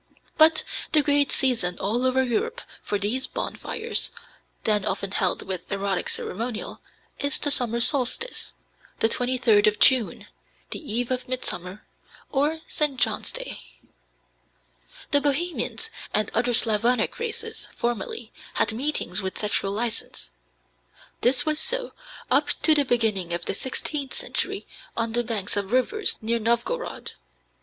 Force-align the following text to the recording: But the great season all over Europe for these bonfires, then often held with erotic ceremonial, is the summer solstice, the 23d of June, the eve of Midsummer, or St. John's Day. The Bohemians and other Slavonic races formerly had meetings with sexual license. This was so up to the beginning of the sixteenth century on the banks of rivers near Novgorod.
But 0.35 0.63
the 0.93 1.03
great 1.03 1.31
season 1.31 1.77
all 1.77 2.07
over 2.07 2.23
Europe 2.23 2.61
for 2.81 2.97
these 2.97 3.27
bonfires, 3.27 4.09
then 4.63 4.83
often 4.83 5.11
held 5.11 5.43
with 5.43 5.71
erotic 5.71 6.09
ceremonial, 6.09 6.81
is 7.19 7.37
the 7.37 7.51
summer 7.51 7.79
solstice, 7.79 8.55
the 8.97 9.07
23d 9.07 9.67
of 9.67 9.77
June, 9.77 10.25
the 10.71 10.79
eve 10.81 11.11
of 11.11 11.29
Midsummer, 11.29 11.85
or 12.31 12.61
St. 12.67 12.97
John's 12.99 13.31
Day. 13.31 13.61
The 15.11 15.21
Bohemians 15.21 15.91
and 16.15 16.31
other 16.33 16.55
Slavonic 16.55 17.19
races 17.19 17.67
formerly 17.75 18.33
had 18.55 18.73
meetings 18.73 19.21
with 19.21 19.37
sexual 19.37 19.71
license. 19.71 20.31
This 21.21 21.45
was 21.45 21.59
so 21.59 21.91
up 22.31 22.47
to 22.63 22.73
the 22.73 22.85
beginning 22.85 23.33
of 23.33 23.45
the 23.45 23.53
sixteenth 23.53 24.15
century 24.15 24.65
on 24.97 25.11
the 25.11 25.23
banks 25.23 25.55
of 25.55 25.71
rivers 25.71 26.17
near 26.23 26.39
Novgorod. 26.39 27.11